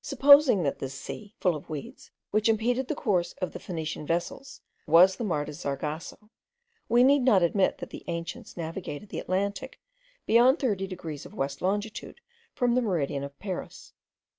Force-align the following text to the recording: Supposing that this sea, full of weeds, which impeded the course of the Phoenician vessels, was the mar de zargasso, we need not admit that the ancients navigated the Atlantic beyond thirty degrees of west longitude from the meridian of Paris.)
Supposing 0.00 0.62
that 0.62 0.78
this 0.78 0.94
sea, 0.94 1.34
full 1.40 1.54
of 1.54 1.68
weeds, 1.68 2.10
which 2.30 2.48
impeded 2.48 2.88
the 2.88 2.94
course 2.94 3.34
of 3.34 3.52
the 3.52 3.58
Phoenician 3.58 4.06
vessels, 4.06 4.62
was 4.86 5.16
the 5.16 5.24
mar 5.24 5.44
de 5.44 5.52
zargasso, 5.52 6.30
we 6.88 7.04
need 7.04 7.20
not 7.22 7.42
admit 7.42 7.76
that 7.76 7.90
the 7.90 8.02
ancients 8.06 8.56
navigated 8.56 9.10
the 9.10 9.18
Atlantic 9.20 9.78
beyond 10.24 10.58
thirty 10.58 10.86
degrees 10.86 11.26
of 11.26 11.34
west 11.34 11.60
longitude 11.60 12.22
from 12.54 12.76
the 12.76 12.80
meridian 12.80 13.22
of 13.24 13.38
Paris.) 13.38 13.92